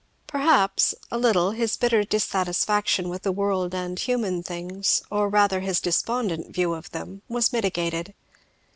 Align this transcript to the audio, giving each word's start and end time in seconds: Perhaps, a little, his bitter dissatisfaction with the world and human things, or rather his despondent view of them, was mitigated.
Perhaps, 0.25 0.95
a 1.11 1.17
little, 1.19 1.51
his 1.51 1.77
bitter 1.77 2.03
dissatisfaction 2.03 3.07
with 3.07 3.21
the 3.21 3.31
world 3.31 3.75
and 3.75 3.99
human 3.99 4.41
things, 4.41 5.03
or 5.11 5.29
rather 5.29 5.59
his 5.59 5.79
despondent 5.79 6.51
view 6.51 6.73
of 6.73 6.89
them, 6.89 7.21
was 7.29 7.53
mitigated. 7.53 8.15